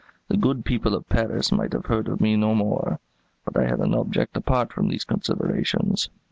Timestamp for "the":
0.29-0.35